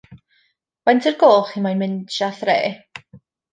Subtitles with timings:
[0.89, 2.59] Faint o'r gloch chi moyn mynd sha thre?